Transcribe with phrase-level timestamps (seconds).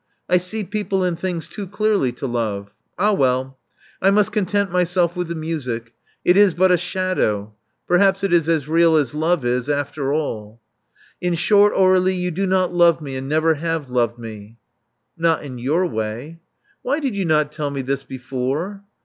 [0.27, 2.71] I see people and things too clearly to love.
[2.97, 3.59] Ah well!
[4.01, 5.93] I must content myself with the music.
[6.25, 7.53] It is but a shadow.
[7.87, 10.59] Perhaps it is as real as love is, after all."
[11.21, 14.57] In short, Aur^lie, you do not love me, and never have loved me.*'
[15.19, 16.39] Not in your way.
[16.81, 18.83] '*Why did you not tell me this before?"